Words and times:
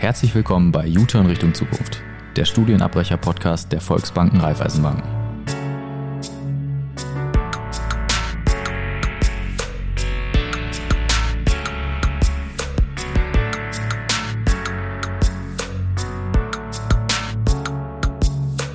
Herzlich 0.00 0.34
willkommen 0.34 0.72
bei 0.72 0.88
U-Turn 0.88 1.26
Richtung 1.26 1.52
Zukunft, 1.52 2.02
der 2.34 2.46
Studienabbrecher-Podcast 2.46 3.70
der 3.70 3.82
Volksbanken 3.82 4.40
Raiffeisenbanken. 4.40 5.02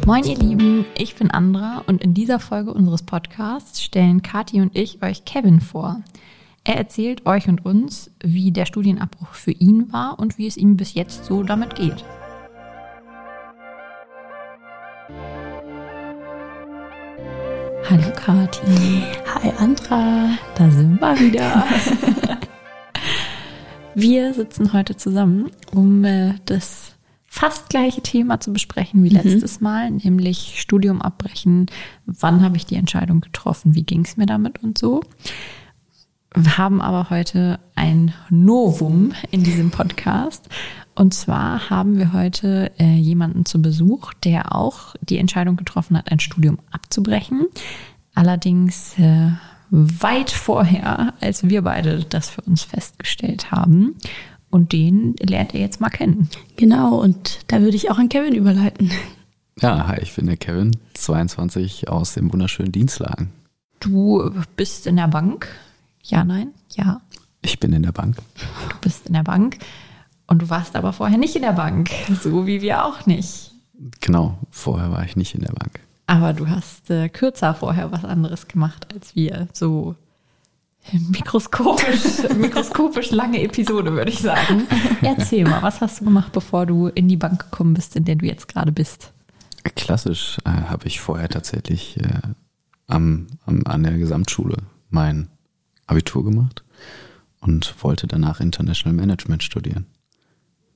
Moin 0.06 0.24
ihr 0.26 0.38
Lieben, 0.38 0.86
ich 0.96 1.16
bin 1.16 1.32
Andra 1.32 1.82
und 1.88 2.04
in 2.04 2.14
dieser 2.14 2.40
Folge 2.40 2.72
unseres 2.72 3.02
Podcasts 3.02 3.82
stellen 3.82 4.22
Kathi 4.22 4.62
und 4.62 4.76
ich 4.76 5.02
euch 5.02 5.26
Kevin 5.26 5.60
vor. 5.60 6.04
Er 6.68 6.78
erzählt 6.78 7.28
euch 7.28 7.48
und 7.48 7.64
uns, 7.64 8.10
wie 8.24 8.52
der 8.52 8.66
Studienabbruch 8.66 9.34
für 9.34 9.52
ihn 9.52 9.94
war 9.94 10.18
und 10.18 10.40
wie 10.40 10.48
es 10.48 10.58
ihm 10.58 10.78
bis 10.78 10.96
jetzt 10.96 11.26
so 11.26 11.44
damit 11.44 11.76
geht. 11.76 12.04
Hallo 17.88 18.12
Kathi. 18.16 19.04
Hi 19.28 19.52
Andra. 19.60 20.40
Da 20.56 20.72
sind 20.72 21.00
wir 21.00 21.20
wieder. 21.20 21.68
wir 23.94 24.34
sitzen 24.34 24.74
heute 24.74 24.98
zusammen, 24.98 25.52
um 25.72 26.04
äh, 26.04 26.34
das 26.46 26.96
fast 27.28 27.70
gleiche 27.70 28.02
Thema 28.02 28.40
zu 28.40 28.52
besprechen 28.52 29.04
wie 29.04 29.12
mhm. 29.12 29.18
letztes 29.18 29.62
Mal, 29.62 29.92
nämlich 29.92 30.60
Studium 30.60 31.04
abbrechen. 31.04 31.68
Wann 32.08 32.42
habe 32.42 32.58
ich 32.58 32.66
die 32.66 32.78
Entscheidung 32.78 33.22
getroffen? 33.22 33.76
Wie 33.76 33.84
ging 33.84 34.04
es 34.04 34.18
mir 34.18 34.26
damit 34.26 34.64
und 34.64 34.80
so? 34.80 35.02
Wir 36.38 36.58
haben 36.58 36.82
aber 36.82 37.10
heute 37.10 37.60
ein 37.76 38.14
Novum 38.30 39.14
in 39.32 39.44
diesem 39.44 39.72
Podcast. 39.72 40.50
Und 40.94 41.14
zwar 41.14 41.70
haben 41.70 41.98
wir 41.98 42.12
heute 42.12 42.74
äh, 42.78 42.98
jemanden 42.98 43.46
zu 43.46 43.62
Besuch, 43.62 44.14
der 44.16 44.54
auch 44.54 44.96
die 45.02 45.18
Entscheidung 45.18 45.56
getroffen 45.56 45.98
hat, 45.98 46.12
ein 46.12 46.20
Studium 46.20 46.60
abzubrechen. 46.72 47.48
Allerdings 48.16 49.00
äh, 49.00 49.32
weit 49.70 50.30
vorher, 50.30 51.14
als 51.22 51.48
wir 51.48 51.62
beide 51.62 52.04
das 52.04 52.30
für 52.30 52.42
uns 52.42 52.64
festgestellt 52.64 53.52
haben. 53.52 53.96
Und 54.50 54.74
den 54.74 55.16
lernt 55.22 55.54
er 55.54 55.62
jetzt 55.62 55.80
mal 55.80 55.90
kennen. 55.90 56.30
Genau, 56.58 56.98
und 56.98 57.40
da 57.48 57.62
würde 57.62 57.78
ich 57.78 57.90
auch 57.92 57.98
an 57.98 58.10
Kevin 58.10 58.36
überleiten. 58.36 58.92
Ja, 59.62 59.88
hi, 59.88 60.00
ich 60.02 60.14
bin 60.14 60.26
der 60.26 60.36
Kevin, 60.36 60.76
22 60.96 61.88
aus 61.88 62.14
dem 62.14 62.32
wunderschönen 62.34 62.74
Dienstlagen. 62.74 63.32
Du 63.80 64.32
bist 64.58 64.86
in 64.86 64.98
der 64.98 65.08
Bank 65.08 65.48
ja, 66.06 66.24
nein, 66.24 66.54
ja. 66.76 67.02
Ich 67.42 67.60
bin 67.60 67.74
in 67.74 67.84
der 67.84 67.92
Bank. 67.92 68.18
Du 68.70 68.78
bist 68.82 69.08
in 69.08 69.14
der 69.14 69.24
Bank 69.24 69.58
und 70.28 70.42
du 70.42 70.50
warst 70.50 70.76
aber 70.76 70.94
vorher 70.94 71.18
nicht 71.18 71.36
in 71.36 71.42
der 71.42 71.54
Bank, 71.54 71.90
so 72.22 72.48
wie 72.48 72.62
wir 72.62 72.86
auch 72.86 73.06
nicht. 73.06 73.52
Genau, 74.02 74.38
vorher 74.50 74.92
war 74.92 75.04
ich 75.04 75.16
nicht 75.16 75.36
in 75.36 75.42
der 75.42 75.54
Bank. 75.54 75.80
Aber 76.08 76.34
du 76.34 76.48
hast 76.48 76.90
äh, 76.90 77.10
kürzer 77.10 77.54
vorher 77.54 77.92
was 77.92 78.06
anderes 78.06 78.48
gemacht 78.48 78.94
als 78.94 79.16
wir. 79.16 79.48
So 79.54 79.96
mikroskopisch, 80.92 82.30
mikroskopisch 82.38 83.12
lange 83.12 83.42
Episode, 83.42 83.94
würde 83.94 84.12
ich 84.12 84.20
sagen. 84.20 84.68
Erzähl 85.02 85.44
mal, 85.44 85.62
was 85.64 85.82
hast 85.82 86.00
du 86.00 86.06
gemacht, 86.06 86.32
bevor 86.32 86.66
du 86.66 86.88
in 86.88 87.08
die 87.08 87.18
Bank 87.18 87.40
gekommen 87.40 87.74
bist, 87.74 87.96
in 87.96 88.06
der 88.06 88.16
du 88.16 88.26
jetzt 88.26 88.48
gerade 88.48 88.72
bist? 88.72 89.12
Klassisch 89.76 90.38
äh, 90.46 90.50
habe 90.50 90.88
ich 90.88 91.00
vorher 91.00 91.28
tatsächlich 91.28 91.98
äh, 91.98 92.22
am, 92.88 93.28
am, 93.46 93.64
an 93.66 93.82
der 93.82 93.98
Gesamtschule 93.98 94.58
mein 94.90 95.30
Abitur 95.88 96.24
gemacht 96.24 96.64
und 97.40 97.76
wollte 97.84 98.08
danach 98.08 98.40
International 98.40 98.96
Management 98.96 99.44
studieren. 99.44 99.86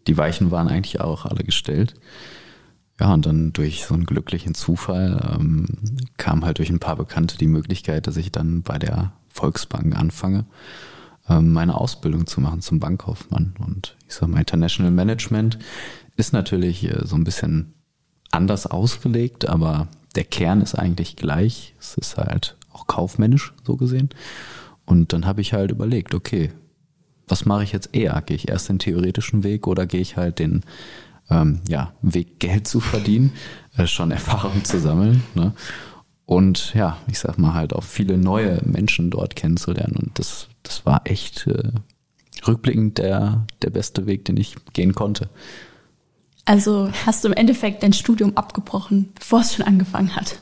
Die 0.08 0.18
Weichen 0.18 0.52
waren 0.52 0.68
eigentlich 0.68 1.02
auch 1.02 1.26
alle 1.26 1.44
gestellt. 1.44 1.96
Ja, 3.00 3.14
und 3.14 3.26
dann 3.26 3.54
durch 3.54 3.86
so 3.86 3.94
einen 3.94 4.06
glücklichen 4.06 4.54
Zufall 4.56 5.36
ähm, 5.40 5.68
kam 6.18 6.44
halt 6.44 6.58
durch 6.58 6.70
ein 6.70 6.80
paar 6.80 6.98
Bekannte 6.98 7.38
die 7.38 7.48
Möglichkeit, 7.48 8.08
dass 8.08 8.18
ich 8.18 8.32
dann 8.32 8.62
bei 8.62 8.78
der 8.78 9.14
Volksbank 9.30 9.96
anfange, 9.96 10.46
ähm, 11.30 11.54
meine 11.54 11.76
Ausbildung 11.76 12.28
zu 12.28 12.42
machen 12.42 12.62
zum 12.62 12.80
Bankkaufmann. 12.80 13.56
Und 13.60 13.96
ich 14.08 14.16
sage 14.16 14.32
mal, 14.32 14.40
International 14.40 14.92
Management 14.92 15.60
ist 16.18 16.34
natürlich 16.34 16.84
äh, 16.84 17.06
so 17.06 17.16
ein 17.16 17.24
bisschen 17.24 17.74
anders 18.32 18.68
ausgelegt, 18.68 19.48
aber 19.48 19.88
der 20.16 20.26
Kern 20.26 20.62
ist 20.62 20.76
eigentlich 20.76 21.16
gleich. 21.16 21.76
Es 21.80 21.96
ist 21.96 22.18
halt 22.18 22.58
auch 22.72 22.88
kaufmännisch 22.88 23.54
so 23.64 23.78
gesehen. 23.78 24.10
Und 24.90 25.14
dann 25.14 25.28
habe 25.28 25.40
ich 25.42 25.54
halt 25.54 25.70
überlegt, 25.70 26.16
okay, 26.16 26.50
was 27.28 27.46
mache 27.46 27.64
ich 27.64 27.72
jetzt 27.74 27.90
eher? 27.94 28.20
Gehe 28.26 28.36
ich 28.36 28.50
erst 28.50 28.70
den 28.70 28.80
theoretischen 28.80 29.44
Weg 29.44 29.68
oder 29.68 29.86
gehe 29.86 30.02
ich 30.02 30.18
halt 30.18 30.40
den 30.40 30.62
ähm, 31.30 31.62
ja, 31.68 31.94
Weg, 32.02 32.40
Geld 32.40 32.68
zu 32.68 32.80
verdienen, 32.80 33.32
äh, 33.78 33.86
schon 33.86 34.10
Erfahrung 34.10 34.64
zu 34.64 34.80
sammeln. 34.80 35.22
Ne? 35.36 35.54
Und 36.26 36.74
ja, 36.74 36.98
ich 37.06 37.20
sag 37.20 37.38
mal 37.38 37.54
halt 37.54 37.74
auch 37.74 37.84
viele 37.84 38.18
neue 38.18 38.62
Menschen 38.66 39.12
dort 39.12 39.36
kennenzulernen. 39.36 39.96
Und 39.96 40.18
das, 40.18 40.48
das 40.64 40.88
war 40.88 41.02
echt 41.04 41.46
äh, 41.46 41.72
rückblickend 42.48 42.98
der, 42.98 43.46
der 43.62 43.70
beste 43.70 44.08
Weg, 44.08 44.26
den 44.26 44.38
ich 44.38 44.56
gehen 44.74 44.96
konnte. 44.96 45.30
Also 46.46 46.90
hast 47.06 47.24
du 47.24 47.28
im 47.28 47.36
Endeffekt 47.36 47.84
dein 47.84 47.94
Studium 47.94 48.36
abgebrochen, 48.36 49.10
bevor 49.14 49.42
es 49.42 49.54
schon 49.54 49.68
angefangen 49.68 50.16
hat? 50.16 50.40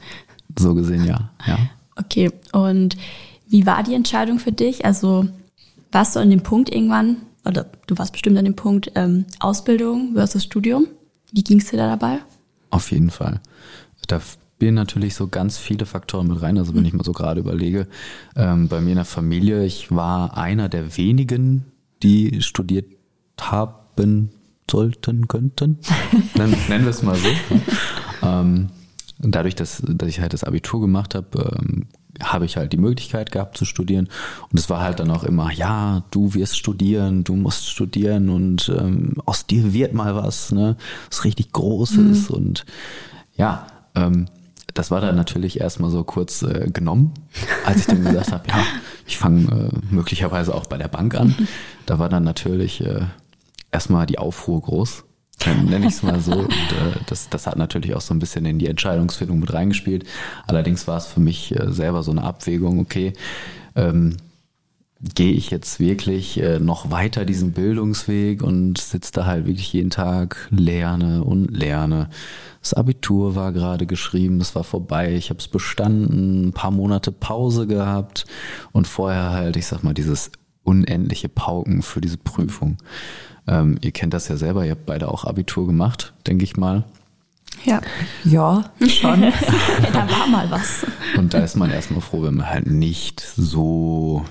So 0.57 0.73
gesehen, 0.73 1.03
ja. 1.03 1.31
ja. 1.45 1.57
Okay, 1.97 2.31
und 2.53 2.95
wie 3.49 3.65
war 3.65 3.83
die 3.83 3.93
Entscheidung 3.93 4.39
für 4.39 4.51
dich? 4.51 4.85
Also 4.85 5.27
warst 5.91 6.15
du 6.15 6.19
an 6.19 6.29
dem 6.29 6.43
Punkt 6.43 6.73
irgendwann, 6.73 7.17
oder 7.45 7.65
du 7.87 7.97
warst 7.97 8.11
bestimmt 8.11 8.37
an 8.37 8.45
dem 8.45 8.55
Punkt 8.55 8.91
ähm, 8.95 9.25
Ausbildung 9.39 10.13
versus 10.13 10.43
Studium? 10.43 10.87
Wie 11.31 11.43
ging 11.43 11.59
es 11.59 11.69
dir 11.69 11.77
da 11.77 11.87
dabei? 11.87 12.19
Auf 12.69 12.91
jeden 12.91 13.09
Fall. 13.09 13.41
Da 14.07 14.21
spielen 14.57 14.75
natürlich 14.75 15.15
so 15.15 15.27
ganz 15.27 15.57
viele 15.57 15.85
Faktoren 15.85 16.27
mit 16.27 16.41
rein. 16.41 16.57
Also 16.57 16.73
wenn 16.73 16.85
ich 16.85 16.93
mal 16.93 17.03
so 17.03 17.11
gerade 17.11 17.39
überlege, 17.39 17.87
ähm, 18.35 18.67
bei 18.67 18.81
mir 18.81 18.91
in 18.91 18.95
der 18.95 19.05
Familie, 19.05 19.63
ich 19.65 19.91
war 19.91 20.37
einer 20.37 20.69
der 20.69 20.97
wenigen, 20.97 21.65
die 22.03 22.41
studiert 22.41 22.85
haben 23.39 24.29
sollten, 24.69 25.27
könnten. 25.27 25.79
nennen, 26.35 26.55
nennen 26.69 26.83
wir 26.85 26.91
es 26.91 27.03
mal 27.03 27.15
so. 27.15 27.29
ähm, 28.23 28.69
dadurch, 29.19 29.55
dass, 29.55 29.81
dass 29.85 30.09
ich 30.09 30.19
halt 30.19 30.33
das 30.33 30.43
Abitur 30.43 30.81
gemacht 30.81 31.15
habe, 31.15 31.57
ähm, 31.59 31.87
habe 32.21 32.45
ich 32.45 32.57
halt 32.57 32.73
die 32.73 32.77
Möglichkeit 32.77 33.31
gehabt 33.31 33.57
zu 33.57 33.65
studieren. 33.65 34.07
Und 34.51 34.59
es 34.59 34.69
war 34.69 34.81
halt 34.81 34.99
dann 34.99 35.11
auch 35.11 35.23
immer, 35.23 35.51
ja, 35.51 36.03
du 36.11 36.33
wirst 36.33 36.57
studieren, 36.57 37.23
du 37.23 37.35
musst 37.35 37.69
studieren 37.69 38.29
und 38.29 38.69
ähm, 38.77 39.15
aus 39.25 39.45
dir 39.45 39.73
wird 39.73 39.93
mal 39.93 40.15
was, 40.15 40.51
ne, 40.51 40.77
was 41.09 41.23
richtig 41.23 41.51
Großes. 41.51 42.29
Mhm. 42.29 42.35
Und 42.35 42.65
ja, 43.35 43.67
ähm, 43.95 44.27
das 44.73 44.91
war 44.91 45.01
dann 45.01 45.15
natürlich 45.15 45.59
erstmal 45.59 45.89
so 45.89 46.03
kurz 46.03 46.43
äh, 46.43 46.69
genommen, 46.71 47.13
als 47.65 47.79
ich 47.79 47.85
dann 47.87 48.03
gesagt 48.03 48.31
habe, 48.31 48.43
ja, 48.47 48.63
ich 49.05 49.17
fange 49.17 49.71
äh, 49.71 49.93
möglicherweise 49.93 50.53
auch 50.53 50.67
bei 50.67 50.77
der 50.77 50.87
Bank 50.87 51.15
an. 51.15 51.35
Da 51.87 51.99
war 51.99 52.09
dann 52.09 52.25
natürlich 52.25 52.81
äh, 52.81 53.05
erstmal 53.71 54.05
die 54.07 54.19
Aufruhr 54.19 54.61
groß 54.61 55.05
nenne 55.55 55.87
ich 55.87 55.93
es 55.93 56.03
mal 56.03 56.19
so. 56.19 56.33
Und, 56.33 56.51
äh, 56.51 56.99
das, 57.07 57.29
das 57.29 57.47
hat 57.47 57.57
natürlich 57.57 57.95
auch 57.95 58.01
so 58.01 58.13
ein 58.13 58.19
bisschen 58.19 58.45
in 58.45 58.59
die 58.59 58.67
Entscheidungsfindung 58.67 59.39
mit 59.39 59.53
reingespielt. 59.53 60.05
Allerdings 60.47 60.87
war 60.87 60.97
es 60.97 61.07
für 61.07 61.19
mich 61.19 61.57
äh, 61.57 61.71
selber 61.71 62.03
so 62.03 62.11
eine 62.11 62.23
Abwägung, 62.23 62.79
okay, 62.79 63.13
ähm, 63.75 64.17
gehe 65.13 65.33
ich 65.33 65.51
jetzt 65.51 65.79
wirklich 65.79 66.41
äh, 66.41 66.59
noch 66.59 66.89
weiter 66.89 67.23
diesen 67.23 67.51
Bildungsweg 67.51 68.41
und 68.41 68.79
sitze 68.79 69.11
da 69.13 69.25
halt 69.25 69.45
wirklich 69.45 69.71
jeden 69.73 69.91
Tag, 69.91 70.47
lerne 70.49 71.23
und 71.23 71.51
lerne. 71.51 72.09
Das 72.61 72.73
Abitur 72.73 73.35
war 73.35 73.53
gerade 73.53 73.85
geschrieben, 73.85 74.41
es 74.41 74.55
war 74.55 74.63
vorbei, 74.63 75.13
ich 75.13 75.29
habe 75.29 75.39
es 75.39 75.47
bestanden, 75.47 76.47
ein 76.47 76.53
paar 76.53 76.71
Monate 76.71 77.11
Pause 77.11 77.67
gehabt 77.67 78.25
und 78.71 78.87
vorher 78.87 79.29
halt, 79.29 79.55
ich 79.55 79.67
sag 79.67 79.83
mal, 79.83 79.93
dieses 79.93 80.31
unendliche 80.63 81.29
Pauken 81.29 81.81
für 81.81 82.01
diese 82.01 82.17
Prüfung. 82.17 82.77
Ähm, 83.47 83.77
ihr 83.81 83.91
kennt 83.91 84.13
das 84.13 84.27
ja 84.27 84.37
selber, 84.37 84.65
ihr 84.65 84.71
habt 84.71 84.85
beide 84.85 85.09
auch 85.09 85.23
Abitur 85.23 85.67
gemacht, 85.67 86.13
denke 86.25 86.43
ich 86.43 86.57
mal. 86.57 86.83
Ja, 87.63 87.81
ja, 88.23 88.69
schon. 88.87 89.23
ja, 89.23 89.31
da 89.93 90.09
war 90.09 90.27
mal 90.27 90.51
was. 90.51 90.85
Und 91.17 91.33
da 91.33 91.39
ist 91.39 91.55
man 91.55 91.71
erstmal 91.71 92.01
froh, 92.01 92.23
wenn 92.23 92.35
man 92.35 92.49
halt 92.49 92.67
nicht 92.67 93.21
so 93.21 94.25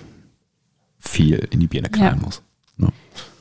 viel 0.98 1.46
in 1.50 1.60
die 1.60 1.66
Birne 1.66 1.88
knallen 1.88 2.18
ja. 2.18 2.24
muss. 2.24 2.42
Ne? 2.76 2.88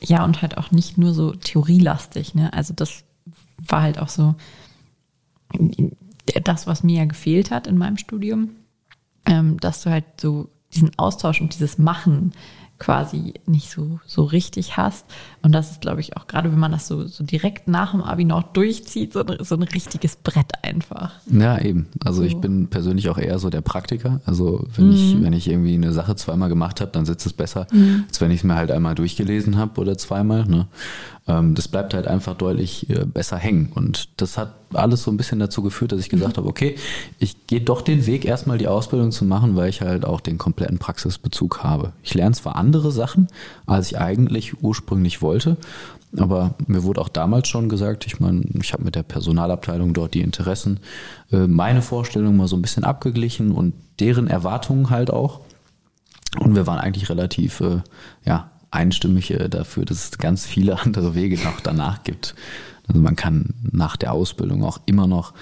Ja, 0.00 0.24
und 0.24 0.42
halt 0.42 0.56
auch 0.56 0.70
nicht 0.70 0.98
nur 0.98 1.12
so 1.12 1.32
theorielastig. 1.32 2.34
Ne? 2.34 2.52
Also 2.52 2.74
das 2.74 3.04
war 3.58 3.82
halt 3.82 3.98
auch 3.98 4.08
so 4.08 4.34
das, 6.42 6.66
was 6.66 6.82
mir 6.82 6.98
ja 6.98 7.04
gefehlt 7.04 7.50
hat 7.50 7.66
in 7.66 7.78
meinem 7.78 7.96
Studium, 7.96 8.50
ähm, 9.26 9.58
dass 9.60 9.82
du 9.82 9.90
halt 9.90 10.04
so 10.20 10.48
diesen 10.74 10.90
Austausch 10.98 11.40
und 11.40 11.54
dieses 11.54 11.78
Machen 11.78 12.32
quasi 12.78 13.34
nicht 13.46 13.70
so, 13.70 14.00
so 14.06 14.24
richtig 14.24 14.76
hast. 14.76 15.06
Und 15.42 15.52
das 15.52 15.70
ist, 15.70 15.80
glaube 15.80 16.00
ich, 16.00 16.16
auch 16.16 16.26
gerade, 16.26 16.52
wenn 16.52 16.58
man 16.58 16.72
das 16.72 16.86
so, 16.86 17.06
so 17.06 17.24
direkt 17.24 17.68
nach 17.68 17.92
dem 17.92 18.02
Abi 18.02 18.24
noch 18.24 18.42
durchzieht, 18.42 19.12
so, 19.12 19.24
ein, 19.24 19.38
so 19.44 19.54
ein 19.54 19.62
richtiges 19.62 20.16
Brett 20.16 20.52
einfach. 20.62 21.12
Ja, 21.30 21.58
eben. 21.58 21.88
Also 22.04 22.22
so. 22.22 22.26
ich 22.26 22.36
bin 22.36 22.68
persönlich 22.68 23.08
auch 23.08 23.18
eher 23.18 23.38
so 23.38 23.48
der 23.48 23.62
Praktiker. 23.62 24.20
Also 24.26 24.66
wenn 24.74 24.88
mhm. 24.88 24.92
ich, 24.92 25.22
wenn 25.22 25.32
ich 25.32 25.48
irgendwie 25.48 25.74
eine 25.74 25.92
Sache 25.92 26.16
zweimal 26.16 26.48
gemacht 26.48 26.80
habe, 26.80 26.90
dann 26.90 27.06
sitzt 27.06 27.26
es 27.26 27.32
besser, 27.32 27.66
mhm. 27.72 28.04
als 28.08 28.20
wenn 28.20 28.30
ich 28.30 28.40
es 28.40 28.44
mir 28.44 28.56
halt 28.56 28.70
einmal 28.70 28.94
durchgelesen 28.94 29.56
habe 29.56 29.80
oder 29.80 29.96
zweimal. 29.96 30.44
Ne? 30.44 30.66
Ähm, 31.28 31.54
das 31.54 31.68
bleibt 31.68 31.94
halt 31.94 32.06
einfach 32.06 32.34
deutlich 32.34 32.88
äh, 32.90 33.04
besser 33.04 33.36
hängen. 33.36 33.72
Und 33.74 34.20
das 34.20 34.38
hat 34.38 34.54
alles 34.72 35.02
so 35.02 35.10
ein 35.10 35.16
bisschen 35.16 35.38
dazu 35.38 35.62
geführt, 35.62 35.92
dass 35.92 36.00
ich 36.00 36.08
gesagt 36.08 36.36
mhm. 36.36 36.40
habe, 36.40 36.48
okay, 36.48 36.76
ich 37.18 37.46
gehe 37.46 37.60
doch 37.60 37.82
den 37.82 38.06
Weg, 38.06 38.24
erstmal 38.24 38.58
die 38.58 38.68
Ausbildung 38.68 39.12
zu 39.12 39.24
machen, 39.24 39.56
weil 39.56 39.68
ich 39.68 39.80
halt 39.80 40.04
auch 40.04 40.20
den 40.20 40.38
kompletten 40.38 40.78
Praxisbezug 40.78 41.62
habe. 41.62 41.92
Ich 42.02 42.14
lerne 42.14 42.34
zwar 42.34 42.56
andere 42.66 42.90
Sachen, 42.90 43.28
als 43.64 43.92
ich 43.92 43.98
eigentlich 43.98 44.62
ursprünglich 44.62 45.22
wollte, 45.22 45.56
aber 46.16 46.54
mir 46.66 46.82
wurde 46.82 47.00
auch 47.00 47.08
damals 47.08 47.48
schon 47.48 47.68
gesagt, 47.68 48.06
ich 48.06 48.20
meine, 48.20 48.42
ich 48.60 48.72
habe 48.72 48.84
mit 48.84 48.94
der 48.94 49.02
Personalabteilung 49.02 49.92
dort 49.92 50.14
die 50.14 50.22
Interessen, 50.22 50.80
äh, 51.30 51.46
meine 51.46 51.82
Vorstellungen 51.82 52.36
mal 52.36 52.48
so 52.48 52.56
ein 52.56 52.62
bisschen 52.62 52.84
abgeglichen 52.84 53.52
und 53.52 53.74
deren 54.00 54.26
Erwartungen 54.26 54.90
halt 54.90 55.10
auch. 55.10 55.40
Und 56.40 56.54
wir 56.54 56.66
waren 56.66 56.78
eigentlich 56.78 57.08
relativ, 57.08 57.60
äh, 57.60 57.80
ja, 58.24 58.50
einstimmig 58.76 59.30
äh, 59.32 59.48
dafür, 59.48 59.84
dass 59.84 60.04
es 60.04 60.18
ganz 60.18 60.46
viele 60.46 60.80
andere 60.84 61.14
Wege 61.14 61.36
noch 61.42 61.60
danach 61.60 62.02
gibt. 62.04 62.34
Also 62.88 63.00
man 63.00 63.16
kann 63.16 63.54
nach 63.72 63.96
der 63.96 64.12
Ausbildung 64.12 64.62
auch 64.62 64.78
immer 64.86 65.06
noch 65.06 65.34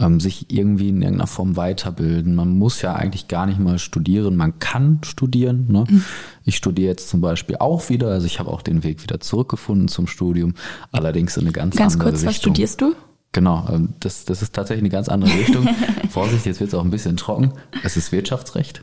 ähm, 0.00 0.18
sich 0.18 0.50
irgendwie 0.50 0.88
in 0.88 1.02
irgendeiner 1.02 1.26
Form 1.26 1.56
weiterbilden. 1.56 2.34
Man 2.34 2.58
muss 2.58 2.82
ja 2.82 2.94
eigentlich 2.94 3.28
gar 3.28 3.46
nicht 3.46 3.60
mal 3.60 3.78
studieren. 3.78 4.34
Man 4.34 4.58
kann 4.58 4.98
studieren. 5.04 5.66
Ne? 5.68 5.84
Mhm. 5.88 6.04
Ich 6.44 6.56
studiere 6.56 6.88
jetzt 6.88 7.08
zum 7.08 7.20
Beispiel 7.20 7.56
auch 7.58 7.88
wieder. 7.90 8.08
Also 8.08 8.26
ich 8.26 8.40
habe 8.40 8.50
auch 8.50 8.62
den 8.62 8.82
Weg 8.82 9.02
wieder 9.02 9.20
zurückgefunden 9.20 9.88
zum 9.88 10.06
Studium. 10.06 10.54
Allerdings 10.90 11.36
in 11.36 11.44
eine 11.44 11.52
ganz, 11.52 11.76
ganz 11.76 11.94
andere 11.94 12.10
kurz, 12.10 12.22
Richtung. 12.22 12.26
Ganz 12.26 12.26
kurz, 12.26 12.36
was 12.36 12.36
studierst 12.36 12.80
du? 12.80 12.94
Genau, 13.32 13.68
ähm, 13.70 13.90
das, 14.00 14.24
das 14.24 14.42
ist 14.42 14.54
tatsächlich 14.54 14.82
eine 14.82 14.90
ganz 14.90 15.08
andere 15.08 15.32
Richtung. 15.32 15.68
Vorsicht, 16.10 16.46
jetzt 16.46 16.58
wird 16.58 16.68
es 16.68 16.74
auch 16.74 16.84
ein 16.84 16.90
bisschen 16.90 17.16
trocken. 17.16 17.52
Es 17.84 17.96
ist 17.96 18.10
Wirtschaftsrecht. 18.10 18.82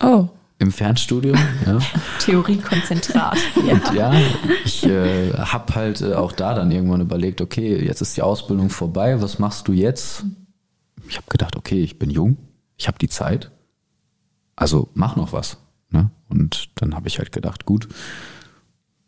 Oh. 0.00 0.28
Im 0.62 0.70
Fernstudium. 0.70 1.36
Ja. 1.66 1.78
Theoriekonzentrat. 2.20 3.38
Und 3.56 3.94
ja, 3.94 4.12
ich 4.64 4.84
äh, 4.84 5.32
habe 5.32 5.74
halt 5.74 6.00
äh, 6.00 6.14
auch 6.14 6.32
da 6.32 6.54
dann 6.54 6.70
irgendwann 6.70 7.00
überlegt, 7.00 7.40
okay, 7.40 7.84
jetzt 7.84 8.00
ist 8.00 8.16
die 8.16 8.22
Ausbildung 8.22 8.70
vorbei, 8.70 9.20
was 9.20 9.38
machst 9.38 9.68
du 9.68 9.72
jetzt? 9.72 10.24
Ich 11.08 11.16
habe 11.16 11.26
gedacht, 11.28 11.56
okay, 11.56 11.82
ich 11.82 11.98
bin 11.98 12.10
jung, 12.10 12.36
ich 12.76 12.88
habe 12.88 12.98
die 12.98 13.08
Zeit, 13.08 13.50
also 14.56 14.88
mach 14.94 15.16
noch 15.16 15.32
was. 15.32 15.58
Ne? 15.90 16.10
Und 16.28 16.70
dann 16.76 16.94
habe 16.94 17.08
ich 17.08 17.18
halt 17.18 17.32
gedacht, 17.32 17.64
gut, 17.64 17.88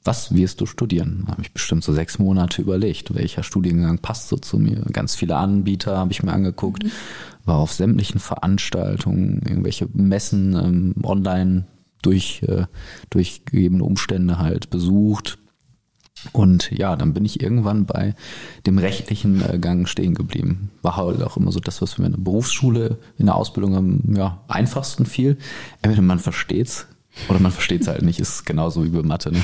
was 0.05 0.35
wirst 0.35 0.61
du 0.61 0.67
studieren? 0.67 1.25
Habe 1.29 1.43
ich 1.43 1.53
bestimmt 1.53 1.83
so 1.83 1.93
sechs 1.93 2.19
Monate 2.19 2.61
überlegt, 2.61 3.15
welcher 3.15 3.43
Studiengang 3.43 3.99
passt 3.99 4.29
so 4.29 4.37
zu 4.37 4.59
mir. 4.59 4.83
Ganz 4.93 5.15
viele 5.15 5.37
Anbieter 5.37 5.97
habe 5.97 6.13
ich 6.13 6.23
mir 6.23 6.33
angeguckt, 6.33 6.85
mhm. 6.85 6.91
war 7.45 7.57
auf 7.57 7.73
sämtlichen 7.73 8.21
Veranstaltungen, 8.21 9.43
irgendwelche 9.47 9.89
Messen 9.93 10.55
ähm, 10.55 10.95
online 11.03 11.67
durch 12.03 12.43
äh, 12.47 12.67
durchgegebene 13.09 13.83
Umstände 13.83 14.39
halt 14.39 14.69
besucht. 14.69 15.39
Und 16.33 16.71
ja, 16.71 16.97
dann 16.97 17.13
bin 17.13 17.25
ich 17.25 17.43
irgendwann 17.43 17.87
bei 17.87 18.15
dem 18.67 18.79
rechtlichen 18.79 19.43
äh, 19.43 19.59
Gang 19.59 19.89
stehen 19.89 20.15
geblieben. 20.15 20.71
War 20.83 20.97
halt 20.97 21.23
auch 21.23 21.37
immer 21.37 21.53
so 21.53 21.61
das, 21.61 21.83
was 21.83 21.99
mir 21.99 22.07
in 22.07 22.13
der 22.13 22.21
Berufsschule, 22.21 22.99
in 23.19 23.27
der 23.27 23.37
Ausbildung 23.37 23.75
am 23.75 24.15
ja, 24.15 24.43
einfachsten 24.49 25.07
fiel. 25.07 25.39
Entweder 25.83 26.03
man 26.03 26.19
versteht's 26.19 26.87
oder 27.29 27.39
man 27.39 27.53
versteht 27.53 27.83
es 27.83 27.89
halt 27.89 28.03
nicht, 28.03 28.21
ist 28.21 28.45
genauso 28.45 28.85
wie 28.85 28.91
bei 28.91 29.03
Mathe. 29.03 29.33
Ne? 29.33 29.43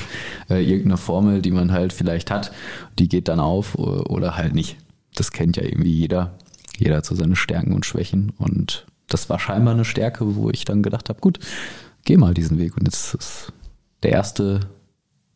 Äh, 0.48 0.64
irgendeine 0.64 0.96
Formel, 0.96 1.42
die 1.42 1.50
man 1.50 1.72
halt 1.72 1.92
vielleicht 1.92 2.30
hat, 2.30 2.52
die 2.98 3.08
geht 3.08 3.28
dann 3.28 3.40
auf 3.40 3.76
oder 3.76 4.36
halt 4.36 4.54
nicht. 4.54 4.76
Das 5.14 5.32
kennt 5.32 5.56
ja 5.56 5.64
irgendwie 5.64 5.92
jeder. 5.92 6.34
Jeder 6.76 6.96
hat 6.96 7.06
so 7.06 7.14
seine 7.14 7.36
Stärken 7.36 7.74
und 7.74 7.86
Schwächen. 7.86 8.32
Und 8.38 8.86
das 9.08 9.28
war 9.28 9.38
scheinbar 9.38 9.74
eine 9.74 9.84
Stärke, 9.84 10.36
wo 10.36 10.50
ich 10.50 10.64
dann 10.64 10.82
gedacht 10.82 11.08
habe, 11.08 11.20
gut, 11.20 11.38
geh 12.04 12.16
mal 12.16 12.34
diesen 12.34 12.58
Weg. 12.58 12.76
Und 12.76 12.86
jetzt 12.86 13.14
ist 13.14 13.52
der 14.02 14.12
erste 14.12 14.60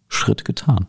Schritt 0.08 0.44
getan. 0.44 0.86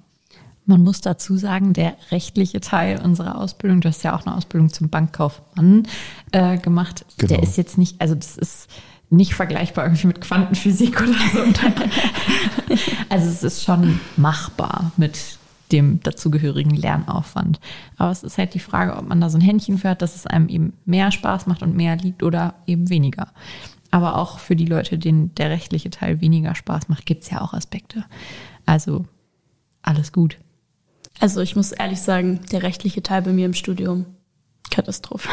Man 0.67 0.81
muss 0.81 1.01
dazu 1.01 1.37
sagen, 1.37 1.73
der 1.73 1.95
rechtliche 2.09 2.59
Teil 2.59 2.99
unserer 3.03 3.37
Ausbildung, 3.37 3.81
du 3.81 3.89
hast 3.89 4.03
ja 4.03 4.15
auch 4.15 4.25
eine 4.25 4.35
Ausbildung 4.35 4.73
zum 4.73 4.89
Bankkaufmann 4.89 5.83
äh, 6.31 6.57
gemacht, 6.57 7.05
genau. 7.17 7.35
der 7.35 7.43
ist 7.43 7.57
jetzt 7.57 7.77
nicht, 7.77 8.01
also 8.01 8.15
das 8.15 8.35
ist 8.35 8.67
nicht 9.09 9.33
vergleichbar 9.33 9.85
irgendwie 9.85 10.07
mit 10.07 10.21
Quantenphysik 10.21 11.01
oder 11.01 11.13
so. 11.33 11.39
also 13.09 13.29
es 13.29 13.43
ist 13.43 13.63
schon 13.63 13.99
machbar 14.17 14.91
mit 14.97 15.37
dem 15.71 16.01
dazugehörigen 16.01 16.75
Lernaufwand. 16.75 17.59
Aber 17.97 18.11
es 18.11 18.23
ist 18.23 18.37
halt 18.37 18.53
die 18.53 18.59
Frage, 18.59 18.95
ob 18.95 19.07
man 19.07 19.21
da 19.21 19.29
so 19.29 19.37
ein 19.37 19.41
Händchen 19.41 19.77
für 19.77 19.89
hat, 19.89 20.01
dass 20.01 20.15
es 20.15 20.27
einem 20.27 20.47
eben 20.49 20.73
mehr 20.85 21.11
Spaß 21.11 21.47
macht 21.47 21.63
und 21.63 21.75
mehr 21.75 21.95
liegt 21.95 22.23
oder 22.23 22.55
eben 22.67 22.89
weniger. 22.89 23.31
Aber 23.91 24.17
auch 24.17 24.39
für 24.39 24.55
die 24.55 24.65
Leute, 24.65 24.97
denen 24.97 25.33
der 25.35 25.49
rechtliche 25.49 25.89
Teil 25.89 26.21
weniger 26.21 26.55
Spaß 26.55 26.89
macht, 26.89 27.05
gibt 27.05 27.23
es 27.23 27.29
ja 27.29 27.41
auch 27.41 27.53
Aspekte. 27.53 28.05
Also 28.65 29.05
alles 29.81 30.11
gut. 30.11 30.37
Also 31.19 31.41
ich 31.41 31.55
muss 31.55 31.71
ehrlich 31.71 32.01
sagen, 32.01 32.41
der 32.51 32.63
rechtliche 32.63 33.01
Teil 33.01 33.21
bei 33.21 33.31
mir 33.31 33.45
im 33.45 33.53
Studium 33.53 34.05
Katastrophe. 34.71 35.29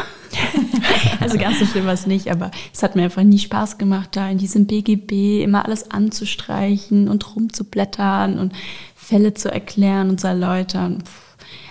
also 1.19 1.37
ganz 1.37 1.59
so 1.59 1.65
schlimm 1.65 1.85
war 1.85 1.93
es 1.93 2.07
nicht, 2.07 2.29
aber 2.31 2.51
es 2.73 2.83
hat 2.83 2.95
mir 2.95 3.03
einfach 3.03 3.23
nie 3.23 3.39
Spaß 3.39 3.77
gemacht, 3.77 4.09
da 4.13 4.29
in 4.29 4.37
diesem 4.37 4.65
BGB 4.67 5.43
immer 5.43 5.65
alles 5.65 5.91
anzustreichen 5.91 7.07
und 7.07 7.35
rumzublättern 7.35 8.39
und 8.39 8.53
Fälle 8.95 9.33
zu 9.33 9.51
erklären 9.51 10.09
und 10.09 10.21
zu 10.21 10.27
erläutern. 10.27 11.03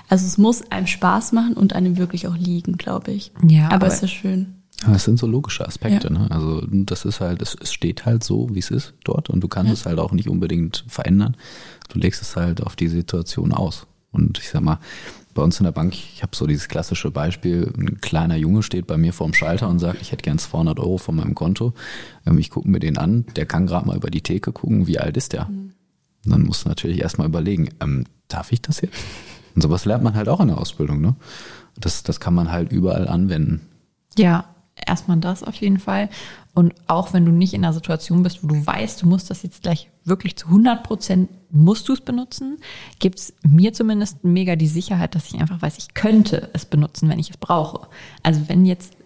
Also 0.09 0.27
es 0.27 0.37
muss 0.37 0.71
einem 0.71 0.87
Spaß 0.87 1.33
machen 1.33 1.55
und 1.55 1.73
einem 1.73 1.97
wirklich 1.97 2.29
auch 2.29 2.37
liegen, 2.37 2.77
glaube 2.77 3.13
ich. 3.13 3.33
Ja, 3.49 3.67
aber, 3.67 3.75
aber 3.75 3.87
es 3.87 4.03
ist 4.03 4.11
schön. 4.11 4.57
Das 4.87 5.05
sind 5.05 5.19
so 5.19 5.27
logische 5.27 5.67
Aspekte. 5.67 6.09
Ja. 6.09 6.19
Ne? 6.19 6.31
Also 6.31 6.63
das 6.71 7.05
ist 7.05 7.21
halt, 7.21 7.41
es, 7.41 7.57
steht 7.73 8.05
halt 8.05 8.25
so, 8.25 8.49
wie 8.53 8.59
es 8.59 8.71
ist 8.71 8.95
dort 9.05 9.31
und 9.31 9.41
du 9.41 9.49
kannst 9.49 9.69
ja. 9.69 9.75
es 9.75 9.87
halt 9.87 9.99
auch 9.99 10.13
nicht 10.13 10.29
unbedingt 10.29 10.85
verändern. 10.89 11.37
Du 11.89 11.99
legst 11.99 12.21
es 12.21 12.37
halt 12.37 12.63
auf 12.63 12.77
die 12.77 12.89
Situation 12.89 13.53
aus. 13.53 13.87
Und 14.11 14.39
ich 14.39 14.51
sag 14.51 14.63
mal, 14.63 14.79
bei 15.35 15.43
uns 15.43 15.59
in 15.59 15.65
der 15.65 15.73
Bank, 15.73 15.95
ich 15.95 16.23
habe 16.23 16.37
so 16.37 16.47
dieses 16.47 16.69
klassische 16.69 17.11
Beispiel, 17.11 17.73
ein 17.77 18.01
kleiner 18.01 18.37
Junge 18.37 18.63
steht 18.63 18.87
bei 18.87 18.97
mir 18.97 19.13
vorm 19.13 19.35
Schalter 19.35 19.69
und 19.69 19.79
sagt, 19.79 20.03
ich 20.03 20.13
hätte 20.13 20.23
gern 20.23 20.39
200 20.39 20.79
Euro 20.79 20.99
von 20.99 21.17
meinem 21.17 21.35
Konto. 21.35 21.73
Ähm, 22.27 22.39
ich 22.39 22.51
gucke 22.51 22.69
mir 22.69 22.81
den 22.81 22.99
an, 22.99 23.27
der 23.37 23.47
kann 23.47 23.67
gerade 23.67 23.87
mal 23.87 23.97
über 23.97 24.11
die 24.11 24.23
Theke 24.23 24.53
gucken, 24.53 24.87
wie 24.87 24.99
alt 24.99 25.17
ist 25.17 25.33
der? 25.33 25.47
Mhm. 25.47 25.73
Dann 26.25 26.43
musst 26.43 26.65
du 26.65 26.69
natürlich 26.69 27.01
erstmal 27.01 27.27
überlegen, 27.27 27.71
ähm, 27.81 28.05
darf 28.29 28.53
ich 28.53 28.63
das 28.63 28.81
jetzt? 28.81 28.97
Und 29.55 29.63
sowas 29.63 29.85
lernt 29.85 30.05
man 30.05 30.15
halt 30.15 30.29
auch 30.29 30.41
in 30.41 30.49
der 30.49 30.59
Ausbildung, 30.59 31.01
ne? 31.01 31.17
Das, 31.79 32.03
das 32.03 32.21
kann 32.21 32.35
man 32.35 32.53
halt 32.53 32.71
überall 32.71 33.09
anwenden. 33.09 33.63
Ja, 34.17 34.52
erstmal 34.87 35.19
das 35.19 35.43
auf 35.43 35.55
jeden 35.57 35.79
Fall. 35.79 36.09
Und 36.55 36.75
auch 36.87 37.13
wenn 37.13 37.25
du 37.25 37.33
nicht 37.33 37.55
in 37.55 37.65
einer 37.65 37.73
Situation 37.73 38.23
bist, 38.23 38.43
wo 38.43 38.49
du 38.49 38.67
weißt, 38.67 39.03
du 39.03 39.07
musst 39.07 39.31
das 39.31 39.43
jetzt 39.43 39.63
gleich 39.63 39.91
wirklich 40.05 40.37
zu 40.37 40.47
100 40.49 40.83
Prozent 40.83 41.31
musst 41.51 41.89
du 41.89 41.93
es 41.93 42.01
benutzen, 42.01 42.59
gibt 42.99 43.19
es 43.19 43.35
mir 43.43 43.73
zumindest 43.73 44.25
mega 44.25 44.57
die 44.57 44.67
Sicherheit, 44.67 45.15
dass 45.15 45.29
ich 45.29 45.41
einfach 45.41 45.61
weiß, 45.61 45.79
ich 45.79 45.95
könnte 45.95 46.51
es 46.53 46.65
benutzen, 46.65 47.09
wenn 47.09 47.19
ich 47.19 47.31
es 47.31 47.37
brauche. 47.37 47.89
Also 48.23 48.49
wenn 48.49 48.65
jetzt 48.65 48.97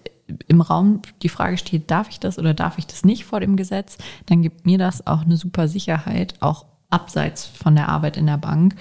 im 0.48 0.60
Raum 0.60 1.02
die 1.22 1.28
Frage 1.28 1.58
steht, 1.58 1.90
darf 1.90 2.08
ich 2.08 2.20
das 2.20 2.38
oder 2.38 2.54
darf 2.54 2.78
ich 2.78 2.86
das 2.86 3.04
nicht 3.04 3.24
vor 3.24 3.40
dem 3.40 3.56
Gesetz, 3.56 3.98
dann 4.26 4.42
gibt 4.42 4.66
mir 4.66 4.78
das 4.78 5.06
auch 5.06 5.22
eine 5.22 5.36
super 5.36 5.68
Sicherheit, 5.68 6.34
auch 6.40 6.66
abseits 6.90 7.46
von 7.46 7.74
der 7.74 7.88
Arbeit 7.88 8.16
in 8.16 8.26
der 8.26 8.38
Bank, 8.38 8.74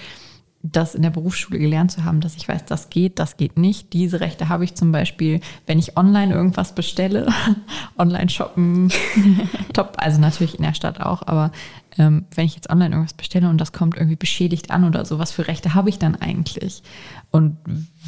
das 0.72 0.94
in 0.94 1.02
der 1.02 1.10
Berufsschule 1.10 1.58
gelernt 1.58 1.92
zu 1.92 2.04
haben, 2.04 2.20
dass 2.20 2.36
ich 2.36 2.48
weiß, 2.48 2.64
das 2.64 2.90
geht, 2.90 3.18
das 3.18 3.36
geht 3.36 3.58
nicht. 3.58 3.92
Diese 3.92 4.20
Rechte 4.20 4.48
habe 4.48 4.64
ich 4.64 4.74
zum 4.74 4.92
Beispiel, 4.92 5.40
wenn 5.66 5.78
ich 5.78 5.96
online 5.96 6.34
irgendwas 6.34 6.74
bestelle, 6.74 7.28
online 7.98 8.28
shoppen, 8.28 8.90
top, 9.72 9.94
also 9.98 10.20
natürlich 10.20 10.56
in 10.56 10.64
der 10.64 10.74
Stadt 10.74 11.00
auch, 11.00 11.22
aber 11.26 11.52
ähm, 11.98 12.26
wenn 12.34 12.46
ich 12.46 12.54
jetzt 12.54 12.70
online 12.70 12.94
irgendwas 12.94 13.14
bestelle 13.14 13.48
und 13.48 13.58
das 13.58 13.72
kommt 13.72 13.96
irgendwie 13.96 14.16
beschädigt 14.16 14.70
an 14.70 14.84
oder 14.84 15.04
so, 15.04 15.18
was 15.18 15.32
für 15.32 15.46
Rechte 15.48 15.74
habe 15.74 15.88
ich 15.88 15.98
dann 15.98 16.14
eigentlich? 16.14 16.82
Und 17.30 17.56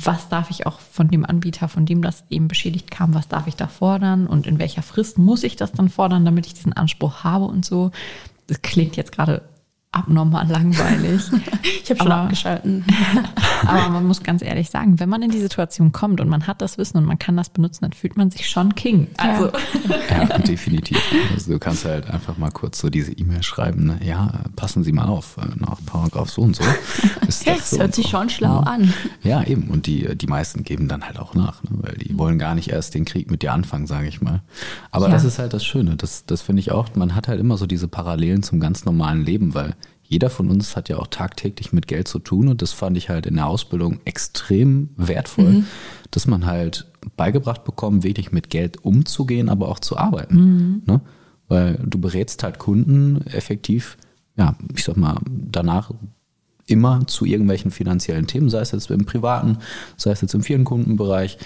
was 0.02 0.28
darf 0.28 0.50
ich 0.50 0.66
auch 0.66 0.80
von 0.80 1.08
dem 1.08 1.24
Anbieter, 1.24 1.68
von 1.68 1.86
dem 1.86 2.02
das 2.02 2.24
eben 2.30 2.48
beschädigt 2.48 2.90
kam, 2.90 3.14
was 3.14 3.28
darf 3.28 3.46
ich 3.46 3.56
da 3.56 3.66
fordern 3.66 4.26
und 4.26 4.46
in 4.46 4.58
welcher 4.58 4.82
Frist 4.82 5.18
muss 5.18 5.42
ich 5.42 5.56
das 5.56 5.72
dann 5.72 5.88
fordern, 5.88 6.24
damit 6.24 6.46
ich 6.46 6.54
diesen 6.54 6.72
Anspruch 6.72 7.24
habe 7.24 7.44
und 7.44 7.64
so? 7.64 7.90
Das 8.46 8.62
klingt 8.62 8.96
jetzt 8.96 9.12
gerade 9.12 9.42
abnormal 9.92 10.47
langweilig. 10.49 11.23
Ich 11.83 11.90
habe 11.90 12.02
schon 12.02 12.12
Aber- 12.12 12.23
abgeschalten. 12.25 12.85
Aber 13.66 13.88
man 13.88 14.07
muss 14.07 14.23
ganz 14.23 14.42
ehrlich 14.42 14.68
sagen, 14.68 15.00
wenn 15.00 15.09
man 15.09 15.23
in 15.23 15.30
die 15.30 15.40
Situation 15.40 15.90
kommt 15.92 16.21
und 16.21 16.28
man 16.28 16.47
hat 16.47 16.61
das 16.61 16.76
Wissen 16.76 16.99
und 16.99 17.04
man 17.07 17.18
kann 17.18 17.35
das 17.37 17.49
benutzen, 17.49 17.78
dann 17.83 17.92
fühlt 17.92 18.16
man 18.16 18.30
sich 18.30 18.49
schon 18.49 18.75
King. 18.75 19.07
Also 19.16 19.50
Ja, 20.11 20.38
definitiv. 20.38 20.99
Also 21.35 21.52
du 21.52 21.59
kannst 21.59 21.87
halt 21.87 22.11
einfach 22.11 22.37
mal 22.37 22.50
kurz 22.50 22.78
so 22.78 22.90
diese 22.90 23.12
E-Mail 23.12 23.42
schreiben, 23.42 23.87
ne? 23.87 24.00
ja, 24.04 24.26
äh, 24.45 24.49
passen 24.54 24.85
Sie 24.85 24.92
mal 24.92 25.07
auf, 25.07 25.38
äh, 25.38 25.47
nach 25.57 25.78
Paragraph 25.87 26.28
so 26.30 26.42
und 26.42 26.57
so. 26.57 26.64
Ist 27.26 27.47
Das 27.47 27.71
so 27.71 27.78
hört 27.78 27.95
sich 27.95 28.04
so. 28.07 28.11
schon 28.18 28.28
schlau 28.30 28.57
Ja. 28.57 28.61
an. 28.61 28.92
Ja, 29.23 29.42
eben. 29.45 29.71
Und 29.71 29.87
die, 29.87 30.14
die 30.16 30.26
meisten 30.26 30.62
geben 30.64 30.88
dann 30.88 31.04
halt 31.04 31.18
auch 31.18 31.35
nach, 31.35 31.62
ne? 31.62 31.71
weil 31.73 31.95
die 31.95 32.16
wollen 32.18 32.38
gar 32.38 32.54
nicht 32.54 32.68
erst 32.71 32.95
den 32.95 33.07
Krieg 33.07 33.30
mit 33.30 33.40
dir 33.42 33.52
anfangen, 33.54 33.87
sage 33.87 34.09
ich 34.09 34.21
mal. 34.21 34.42
Aber 34.90 35.07
Ja. 35.07 35.12
das 35.12 35.25
ist 35.25 35.38
halt 35.38 35.54
das 35.54 35.64
Schöne. 35.64 35.97
Das, 35.97 36.26
das 36.26 36.42
finde 36.42 36.61
ich 36.61 36.71
auch. 36.71 36.88
Man 36.97 37.14
hat 37.14 37.28
halt 37.28 37.40
immer 37.40 37.57
so 37.57 37.66
diese 37.66 37.88
Parallelen 37.88 38.42
zum 38.42 38.61
ganz 38.61 38.85
normalen 38.85 39.25
Leben, 39.25 39.54
weil 39.54 39.75
jeder 40.02 40.30
von 40.30 40.49
uns 40.50 40.75
hat 40.75 40.88
ja 40.88 40.97
auch 40.97 41.08
tagtäglich 41.08 41.73
mit 41.73 41.87
Geld 41.87 42.08
zu 42.08 42.18
tun. 42.18 42.49
Und 42.49 42.62
das 42.62 42.73
fand 42.73 42.97
ich 42.97 43.11
halt 43.11 43.26
in 43.26 43.37
der 43.37 43.47
Ausbildung 43.47 44.00
extrem 44.06 44.88
wertvoll, 44.97 45.64
dass 46.11 46.26
man 46.26 46.47
halt 46.47 46.87
beigebracht 47.16 47.64
bekommt, 47.64 48.04
wirklich 48.04 48.32
mit 48.32 48.49
Geld 48.49 48.82
umzugehen, 48.82 49.50
aber 49.50 49.68
auch 49.68 49.78
zu 49.78 49.99
arbeiten. 49.99 50.82
Ne? 50.87 51.02
Weil 51.47 51.78
du 51.85 51.99
berätst 51.99 52.42
halt 52.42 52.58
Kunden 52.58 53.20
effektiv, 53.26 53.99
ja, 54.37 54.56
ich 54.75 54.85
sag 54.85 54.97
mal, 54.97 55.18
danach 55.26 55.90
immer 56.66 57.06
zu 57.06 57.26
irgendwelchen 57.26 57.70
finanziellen 57.70 58.26
Themen, 58.26 58.49
sei 58.49 58.61
es 58.61 58.73
jetzt 58.73 58.90
im 58.90 59.04
privaten, 59.04 59.58
sei 59.97 60.12
es 60.12 60.23
jetzt 60.23 60.35
im 60.35 60.42
Firmenkundenbereich. 60.42 61.38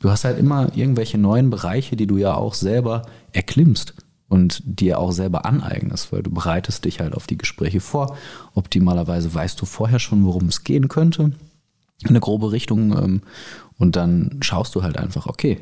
Du 0.00 0.10
hast 0.10 0.24
halt 0.24 0.38
immer 0.38 0.76
irgendwelche 0.76 1.18
neuen 1.18 1.50
Bereiche, 1.50 1.96
die 1.96 2.06
du 2.06 2.16
ja 2.16 2.34
auch 2.34 2.54
selber 2.54 3.02
erklimmst 3.32 3.94
und 4.28 4.62
dir 4.64 4.98
auch 4.98 5.12
selber 5.12 5.46
aneignest, 5.46 6.12
weil 6.12 6.22
du 6.22 6.30
bereitest 6.30 6.84
dich 6.84 7.00
halt 7.00 7.14
auf 7.14 7.26
die 7.26 7.38
Gespräche 7.38 7.80
vor. 7.80 8.16
Optimalerweise 8.54 9.32
weißt 9.34 9.60
du 9.60 9.66
vorher 9.66 9.98
schon, 9.98 10.24
worum 10.24 10.48
es 10.48 10.64
gehen 10.64 10.88
könnte, 10.88 11.32
eine 12.06 12.20
grobe 12.20 12.52
Richtung 12.52 12.92
ähm, 12.92 13.22
und 13.78 13.96
dann 13.96 14.38
schaust 14.40 14.74
du 14.74 14.82
halt 14.82 14.98
einfach, 14.98 15.26
okay, 15.26 15.60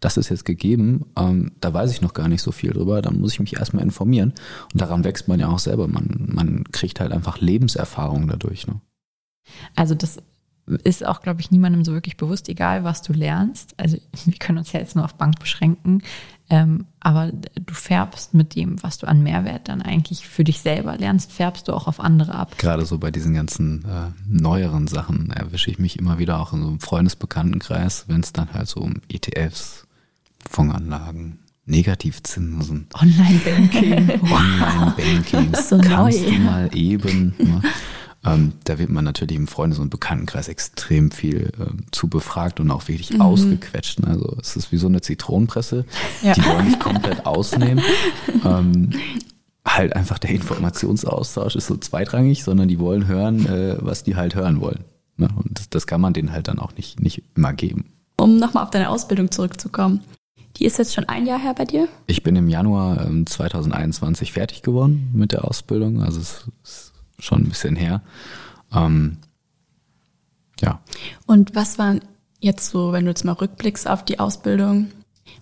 das 0.00 0.16
ist 0.16 0.28
jetzt 0.28 0.44
gegeben, 0.44 1.06
ähm, 1.16 1.52
da 1.60 1.72
weiß 1.72 1.90
ich 1.90 2.02
noch 2.02 2.14
gar 2.14 2.28
nicht 2.28 2.42
so 2.42 2.52
viel 2.52 2.72
drüber, 2.72 3.02
dann 3.02 3.20
muss 3.20 3.32
ich 3.32 3.40
mich 3.40 3.56
erstmal 3.56 3.82
informieren 3.82 4.32
und 4.72 4.80
daran 4.80 5.04
wächst 5.04 5.28
man 5.28 5.40
ja 5.40 5.48
auch 5.48 5.58
selber, 5.58 5.88
man, 5.88 6.28
man 6.32 6.64
kriegt 6.72 7.00
halt 7.00 7.12
einfach 7.12 7.40
Lebenserfahrung 7.40 8.28
dadurch. 8.28 8.66
Ne? 8.66 8.80
Also 9.74 9.94
das 9.94 10.22
ist 10.84 11.04
auch, 11.04 11.20
glaube 11.22 11.40
ich, 11.40 11.50
niemandem 11.50 11.84
so 11.84 11.92
wirklich 11.92 12.16
bewusst, 12.16 12.48
egal 12.48 12.84
was 12.84 13.02
du 13.02 13.12
lernst. 13.12 13.74
Also 13.76 13.98
wir 14.24 14.38
können 14.38 14.58
uns 14.58 14.72
ja 14.72 14.80
jetzt 14.80 14.96
nur 14.96 15.04
auf 15.04 15.14
Bank 15.14 15.38
beschränken, 15.40 16.02
ähm, 16.50 16.86
aber 17.00 17.30
du 17.32 17.74
färbst 17.74 18.32
mit 18.32 18.54
dem, 18.54 18.82
was 18.82 18.96
du 18.98 19.06
an 19.06 19.22
Mehrwert 19.22 19.68
dann 19.68 19.82
eigentlich 19.82 20.26
für 20.26 20.44
dich 20.44 20.60
selber 20.60 20.96
lernst, 20.96 21.30
färbst 21.32 21.68
du 21.68 21.72
auch 21.72 21.86
auf 21.86 22.00
andere 22.00 22.34
ab. 22.34 22.56
Gerade 22.56 22.86
so 22.86 22.98
bei 22.98 23.10
diesen 23.10 23.34
ganzen 23.34 23.84
äh, 23.84 24.10
neueren 24.26 24.86
Sachen 24.86 25.30
erwische 25.30 25.70
ich 25.70 25.78
mich 25.78 25.98
immer 25.98 26.18
wieder 26.18 26.40
auch 26.40 26.52
in 26.54 26.62
so 26.62 26.68
einem 26.68 26.80
Freundesbekanntenkreis, 26.80 28.06
wenn 28.08 28.20
es 28.20 28.32
dann 28.32 28.52
halt 28.54 28.68
so 28.68 28.80
um 28.80 28.94
ETFs, 29.10 29.86
Fondsanlagen, 30.48 31.40
Negativzinsen, 31.66 32.86
Online-Banking. 32.94 34.20
Online-Banking, 34.22 35.54
So 35.68 35.76
kannst 35.78 36.22
neu. 36.22 36.30
du 36.30 36.38
mal 36.38 36.70
eben. 36.72 37.34
Ne? 37.38 37.60
Ähm, 38.24 38.54
da 38.64 38.78
wird 38.78 38.90
man 38.90 39.04
natürlich 39.04 39.36
im 39.36 39.46
Freundes- 39.46 39.78
und 39.78 39.90
Bekanntenkreis 39.90 40.48
extrem 40.48 41.10
viel 41.10 41.52
ähm, 41.60 41.84
zu 41.92 42.08
befragt 42.08 42.58
und 42.58 42.70
auch 42.70 42.88
wirklich 42.88 43.20
ausgequetscht. 43.20 44.00
ne? 44.00 44.08
Also 44.08 44.36
es 44.40 44.56
ist 44.56 44.72
wie 44.72 44.76
so 44.76 44.88
eine 44.88 45.00
Zitronenpresse. 45.00 45.84
Ja. 46.22 46.32
Die 46.32 46.44
wollen 46.44 46.66
dich 46.66 46.78
komplett 46.80 47.26
ausnehmen. 47.26 47.82
ähm, 48.44 48.90
halt 49.64 49.94
einfach 49.94 50.18
der 50.18 50.30
Informationsaustausch 50.30 51.54
ist 51.54 51.66
so 51.66 51.76
zweitrangig, 51.76 52.42
sondern 52.42 52.68
die 52.68 52.80
wollen 52.80 53.06
hören, 53.06 53.46
äh, 53.46 53.76
was 53.80 54.02
die 54.02 54.16
halt 54.16 54.34
hören 54.34 54.60
wollen. 54.60 54.84
Ne? 55.16 55.28
Und 55.36 55.58
das, 55.58 55.70
das 55.70 55.86
kann 55.86 56.00
man 56.00 56.12
denen 56.12 56.32
halt 56.32 56.48
dann 56.48 56.58
auch 56.58 56.74
nicht, 56.76 57.00
nicht 57.00 57.22
immer 57.36 57.52
geben. 57.52 57.84
Um 58.16 58.36
nochmal 58.38 58.64
auf 58.64 58.70
deine 58.70 58.88
Ausbildung 58.90 59.30
zurückzukommen. 59.30 60.00
Die 60.56 60.64
ist 60.64 60.78
jetzt 60.78 60.92
schon 60.92 61.04
ein 61.04 61.24
Jahr 61.24 61.38
her 61.38 61.54
bei 61.54 61.64
dir? 61.64 61.86
Ich 62.08 62.24
bin 62.24 62.34
im 62.34 62.48
Januar 62.48 63.06
ähm, 63.06 63.26
2021 63.26 64.32
fertig 64.32 64.62
geworden 64.62 65.10
mit 65.12 65.30
der 65.30 65.44
Ausbildung, 65.44 66.02
also 66.02 66.18
es 66.18 66.46
ist 66.64 66.87
schon 67.18 67.42
ein 67.42 67.48
bisschen 67.48 67.76
her. 67.76 68.02
Ähm, 68.72 69.18
ja, 70.60 70.80
Und 71.26 71.54
was 71.54 71.78
waren 71.78 72.00
jetzt 72.40 72.70
so, 72.70 72.92
wenn 72.92 73.04
du 73.04 73.10
jetzt 73.10 73.24
mal 73.24 73.32
rückblickst 73.32 73.88
auf 73.88 74.04
die 74.04 74.18
Ausbildung, 74.18 74.88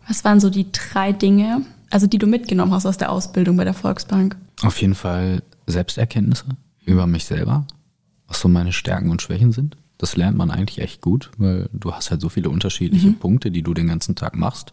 was 0.09 0.25
waren 0.25 0.41
so 0.41 0.51
die 0.51 0.71
drei 0.73 1.13
Dinge, 1.13 1.63
also 1.91 2.07
die 2.07 2.19
du 2.19 2.27
mitgenommen 2.27 2.73
hast 2.73 2.87
aus 2.87 2.99
der 2.99 3.11
Ausbildung 3.11 3.57
bei 3.57 3.65
der 3.65 3.75
Volksbank? 3.75 4.37
auf 4.63 4.81
jeden 4.81 4.95
Fall 4.95 5.43
Selbsterkenntnisse 5.67 6.47
über 6.87 7.07
mich 7.07 7.25
selber, 7.27 7.67
was 8.27 8.41
so 8.41 8.49
meine 8.49 8.73
Stärken 8.73 9.11
und 9.11 9.21
Schwächen 9.21 9.53
sind. 9.53 9.77
Das 9.99 10.17
lernt 10.17 10.37
man 10.39 10.51
eigentlich 10.51 10.79
echt 10.79 11.01
gut, 11.03 11.31
weil 11.37 11.69
du 11.73 11.93
hast 11.93 12.11
halt 12.11 12.21
so 12.21 12.29
viele 12.29 12.49
unterschiedliche 12.51 13.13
Punkte, 13.13 13.51
die 13.51 13.63
du 13.63 13.75
den 13.75 13.89
ganzen 13.89 14.15
Tag 14.15 14.35
machst. 14.37 14.73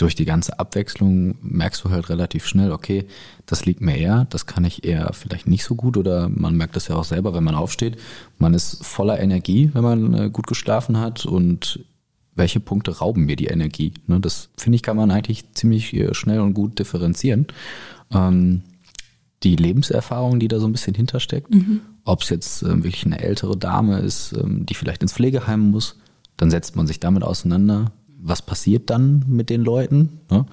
Durch 0.00 0.14
die 0.14 0.24
ganze 0.24 0.58
Abwechslung 0.58 1.34
merkst 1.42 1.84
du 1.84 1.90
halt 1.90 2.08
relativ 2.08 2.46
schnell, 2.46 2.72
okay, 2.72 3.04
das 3.44 3.66
liegt 3.66 3.82
mir 3.82 3.98
eher, 3.98 4.26
das 4.30 4.46
kann 4.46 4.64
ich 4.64 4.84
eher 4.84 5.12
vielleicht 5.12 5.46
nicht 5.46 5.62
so 5.62 5.74
gut 5.74 5.98
oder 5.98 6.30
man 6.30 6.56
merkt 6.56 6.74
das 6.74 6.88
ja 6.88 6.96
auch 6.96 7.04
selber, 7.04 7.34
wenn 7.34 7.44
man 7.44 7.54
aufsteht. 7.54 7.98
Man 8.38 8.54
ist 8.54 8.82
voller 8.82 9.20
Energie, 9.20 9.70
wenn 9.74 9.82
man 9.82 10.14
äh, 10.14 10.30
gut 10.30 10.46
geschlafen 10.46 10.96
hat 10.96 11.26
und 11.26 11.84
welche 12.34 12.60
Punkte 12.60 12.96
rauben 12.96 13.26
mir 13.26 13.36
die 13.36 13.48
Energie. 13.48 13.92
Ne, 14.06 14.20
das 14.20 14.48
finde 14.56 14.76
ich, 14.76 14.82
kann 14.82 14.96
man 14.96 15.10
eigentlich 15.10 15.52
ziemlich 15.52 15.92
äh, 15.92 16.14
schnell 16.14 16.40
und 16.40 16.54
gut 16.54 16.78
differenzieren. 16.78 17.48
Ähm, 18.10 18.62
die 19.42 19.56
Lebenserfahrung, 19.56 20.40
die 20.40 20.48
da 20.48 20.60
so 20.60 20.66
ein 20.66 20.72
bisschen 20.72 20.94
hintersteckt, 20.94 21.52
ob 22.04 22.22
es 22.22 22.30
jetzt 22.30 22.62
ähm, 22.62 22.84
wirklich 22.84 23.04
eine 23.04 23.20
ältere 23.20 23.58
Dame 23.58 23.98
ist, 23.98 24.32
ähm, 24.32 24.64
die 24.64 24.74
vielleicht 24.74 25.02
ins 25.02 25.12
Pflegeheim 25.12 25.70
muss, 25.70 25.96
dann 26.38 26.50
setzt 26.50 26.74
man 26.74 26.86
sich 26.86 27.00
damit 27.00 27.22
auseinander. 27.22 27.92
Was 28.22 28.42
passiert 28.42 28.90
dann 28.90 29.24
mit 29.28 29.50
den 29.50 29.62
Leuten? 29.62 30.20
Ne? 30.30 30.46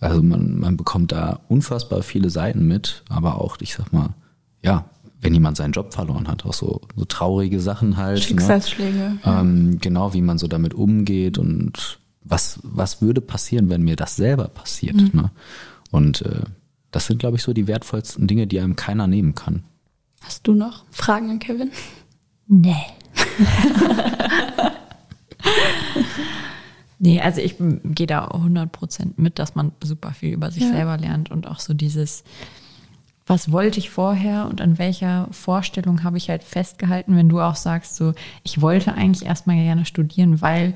Also 0.00 0.22
man, 0.22 0.58
man 0.58 0.76
bekommt 0.76 1.12
da 1.12 1.40
unfassbar 1.48 2.02
viele 2.02 2.30
Seiten 2.30 2.66
mit, 2.66 3.02
aber 3.08 3.40
auch, 3.40 3.56
ich 3.60 3.74
sag 3.74 3.92
mal, 3.92 4.10
ja, 4.62 4.84
wenn 5.20 5.34
jemand 5.34 5.56
seinen 5.56 5.72
Job 5.72 5.92
verloren 5.92 6.28
hat, 6.28 6.44
auch 6.44 6.54
so, 6.54 6.80
so 6.94 7.04
traurige 7.04 7.60
Sachen 7.60 7.96
halt. 7.96 8.18
Ne? 8.18 8.24
Schicksalsschläge. 8.24 9.18
Ähm, 9.24 9.78
genau, 9.80 10.14
wie 10.14 10.22
man 10.22 10.38
so 10.38 10.46
damit 10.46 10.74
umgeht 10.74 11.38
und 11.38 11.98
was, 12.22 12.60
was 12.62 13.02
würde 13.02 13.20
passieren, 13.20 13.70
wenn 13.70 13.82
mir 13.82 13.96
das 13.96 14.16
selber 14.16 14.48
passiert. 14.48 15.14
Ne? 15.14 15.30
Und 15.90 16.22
äh, 16.22 16.42
das 16.90 17.06
sind, 17.06 17.18
glaube 17.18 17.36
ich, 17.36 17.42
so 17.42 17.52
die 17.52 17.66
wertvollsten 17.66 18.26
Dinge, 18.26 18.46
die 18.46 18.60
einem 18.60 18.76
keiner 18.76 19.06
nehmen 19.06 19.34
kann. 19.34 19.64
Hast 20.20 20.46
du 20.46 20.54
noch 20.54 20.84
Fragen 20.90 21.30
an 21.30 21.38
Kevin? 21.38 21.70
Nee. 22.46 22.74
nee, 26.98 27.20
also 27.20 27.40
ich 27.40 27.56
gehe 27.58 28.06
da 28.06 28.26
100% 28.28 29.12
mit, 29.16 29.38
dass 29.38 29.54
man 29.54 29.72
super 29.82 30.12
viel 30.12 30.32
über 30.32 30.50
sich 30.50 30.64
Ja. 30.64 30.70
selber 30.70 30.96
lernt 30.96 31.30
und 31.30 31.46
auch 31.46 31.60
so 31.60 31.74
dieses, 31.74 32.24
was 33.26 33.52
wollte 33.52 33.78
ich 33.78 33.90
vorher 33.90 34.46
und 34.48 34.60
an 34.60 34.78
welcher 34.78 35.28
Vorstellung 35.30 36.02
habe 36.02 36.16
ich 36.16 36.30
halt 36.30 36.42
festgehalten, 36.44 37.16
wenn 37.16 37.28
du 37.28 37.40
auch 37.40 37.56
sagst, 37.56 37.96
so, 37.96 38.14
ich 38.42 38.60
wollte 38.60 38.94
eigentlich 38.94 39.26
erstmal 39.26 39.56
gerne 39.56 39.84
studieren, 39.84 40.40
weil 40.40 40.74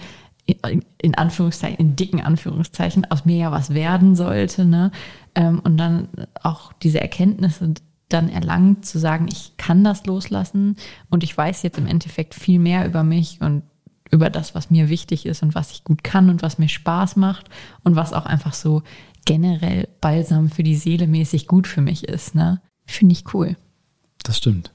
in, 1.00 1.14
Anführungszeichen, 1.14 1.78
in 1.78 1.96
dicken 1.96 2.20
Anführungszeichen, 2.20 3.10
aus 3.10 3.24
mir 3.24 3.36
ja 3.36 3.52
was 3.52 3.74
werden 3.74 4.16
sollte, 4.16 4.64
ne? 4.64 4.90
Ähm, 5.36 5.60
Und 5.64 5.76
dann 5.78 6.08
auch 6.42 6.72
diese 6.72 7.00
Erkenntnisse 7.00 7.74
dann 8.08 8.28
erlangt, 8.28 8.84
zu 8.84 8.98
sagen, 8.98 9.28
ich 9.30 9.56
kann 9.56 9.84
das 9.84 10.04
loslassen 10.04 10.76
und 11.10 11.22
ich 11.24 11.34
weiß 11.38 11.62
jetzt 11.62 11.78
im 11.78 11.86
Endeffekt 11.86 12.34
viel 12.34 12.58
mehr 12.58 12.84
über 12.86 13.04
mich 13.04 13.40
und 13.40 13.62
über 14.12 14.30
das, 14.30 14.54
was 14.54 14.70
mir 14.70 14.88
wichtig 14.88 15.26
ist 15.26 15.42
und 15.42 15.54
was 15.54 15.72
ich 15.72 15.84
gut 15.84 16.04
kann 16.04 16.28
und 16.28 16.42
was 16.42 16.58
mir 16.58 16.68
Spaß 16.68 17.16
macht 17.16 17.48
und 17.82 17.96
was 17.96 18.12
auch 18.12 18.26
einfach 18.26 18.52
so 18.52 18.82
generell 19.24 19.88
balsam 20.00 20.50
für 20.50 20.62
die 20.62 20.76
Seele 20.76 21.06
mäßig 21.06 21.46
gut 21.46 21.66
für 21.66 21.80
mich 21.80 22.04
ist, 22.04 22.34
ne? 22.34 22.60
Finde 22.84 23.14
ich 23.14 23.34
cool. 23.34 23.56
Das 24.22 24.36
stimmt. 24.36 24.72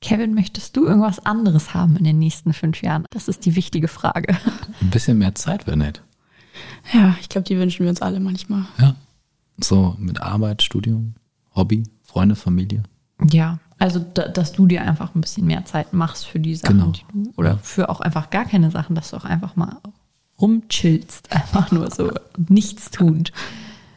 Kevin, 0.00 0.34
möchtest 0.34 0.76
du 0.76 0.84
irgendwas 0.84 1.24
anderes 1.24 1.72
haben 1.72 1.96
in 1.96 2.04
den 2.04 2.18
nächsten 2.18 2.52
fünf 2.52 2.82
Jahren? 2.82 3.06
Das 3.10 3.26
ist 3.26 3.46
die 3.46 3.56
wichtige 3.56 3.88
Frage. 3.88 4.36
Ein 4.80 4.90
bisschen 4.90 5.18
mehr 5.18 5.34
Zeit 5.34 5.66
wäre 5.66 5.78
nett. 5.78 6.02
Ja, 6.92 7.16
ich 7.20 7.28
glaube, 7.30 7.46
die 7.46 7.56
wünschen 7.56 7.84
wir 7.84 7.90
uns 7.90 8.02
alle 8.02 8.20
manchmal. 8.20 8.66
Ja. 8.78 8.94
So 9.56 9.96
mit 9.98 10.20
Arbeit, 10.20 10.62
Studium, 10.62 11.14
Hobby, 11.54 11.84
Freunde, 12.02 12.36
Familie. 12.36 12.82
Ja, 13.30 13.60
also 13.84 14.00
da, 14.14 14.28
dass 14.28 14.52
du 14.52 14.66
dir 14.66 14.80
einfach 14.80 15.14
ein 15.14 15.20
bisschen 15.20 15.46
mehr 15.46 15.66
Zeit 15.66 15.92
machst 15.92 16.26
für 16.26 16.40
die 16.40 16.54
Sachen, 16.54 16.78
Genau. 16.78 16.92
die 16.92 17.04
du, 17.12 17.32
oder 17.36 17.58
für 17.58 17.90
auch 17.90 18.00
einfach 18.00 18.30
gar 18.30 18.46
keine 18.46 18.70
Sachen, 18.70 18.96
dass 18.96 19.10
du 19.10 19.18
auch 19.18 19.26
einfach 19.26 19.56
mal 19.56 19.76
rumchillst, 20.40 21.30
einfach 21.34 21.70
nur 21.70 21.90
so 21.90 22.10
nichts 22.48 22.90
tun. 22.90 23.24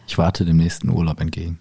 Ich 0.06 0.18
warte 0.18 0.44
dem 0.44 0.58
nächsten 0.58 0.90
Urlaub 0.90 1.22
entgegen. 1.22 1.60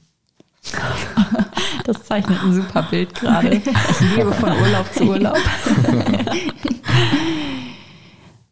Das 1.84 2.02
zeichnet 2.02 2.42
ein 2.42 2.52
super 2.52 2.82
Bild 2.82 3.14
gerade. 3.14 3.62
Ich 3.62 4.16
lebe 4.16 4.32
von 4.32 4.50
Urlaub 4.50 4.92
zu 4.92 5.04
Urlaub. 5.04 5.38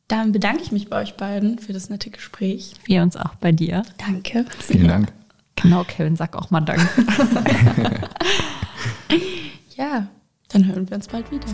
Dann 0.06 0.30
bedanke 0.30 0.62
ich 0.62 0.70
mich 0.70 0.88
bei 0.88 1.02
euch 1.02 1.16
beiden 1.16 1.58
für 1.58 1.72
das 1.72 1.90
nette 1.90 2.10
Gespräch. 2.10 2.74
Wir 2.84 3.02
uns 3.02 3.16
auch 3.16 3.34
bei 3.40 3.50
dir. 3.50 3.82
Danke. 3.98 4.46
Vielen 4.60 4.86
Dank. 4.86 5.12
Genau, 5.56 5.82
Kevin, 5.82 6.14
sag 6.14 6.36
auch 6.36 6.52
mal 6.52 6.60
Danke. 6.60 6.88
Ja, 9.76 10.06
dann 10.48 10.66
hören 10.66 10.88
wir 10.88 10.96
uns 10.96 11.08
bald 11.08 11.30
wieder. 11.32 11.46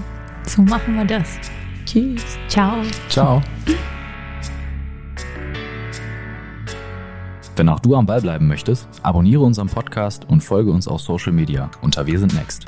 So 0.46 0.62
machen 0.62 0.94
wir 0.94 1.04
das. 1.04 1.38
Tschüss. 1.86 2.22
Ciao. 2.48 2.82
Ciao. 3.08 3.42
Wenn 7.56 7.68
auch 7.68 7.80
du 7.80 7.94
am 7.94 8.06
Ball 8.06 8.20
bleiben 8.20 8.46
möchtest, 8.46 8.88
abonniere 9.02 9.42
unseren 9.42 9.68
Podcast 9.68 10.26
und 10.28 10.42
folge 10.42 10.70
uns 10.70 10.86
auf 10.86 11.00
Social 11.00 11.32
Media 11.32 11.70
unter 11.82 12.06
Wir 12.06 12.18
sind 12.18 12.34
Next. 12.34 12.66